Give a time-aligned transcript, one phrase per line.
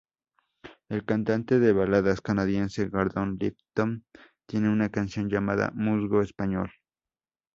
[0.89, 4.01] El cantante de baladas canadiense Gordon Lightfoot
[4.47, 6.71] tiene una canción llamada "Musgo Español".